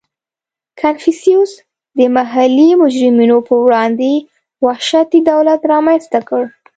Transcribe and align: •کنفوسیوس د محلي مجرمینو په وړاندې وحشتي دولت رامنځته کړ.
•کنفوسیوس 0.81 1.51
د 1.97 1.99
محلي 2.15 2.69
مجرمینو 2.83 3.37
په 3.47 3.53
وړاندې 3.63 4.11
وحشتي 4.65 5.19
دولت 5.31 5.61
رامنځته 5.73 6.19
کړ. 6.29 6.41